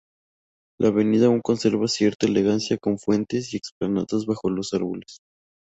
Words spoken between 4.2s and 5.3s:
bajo los árboles.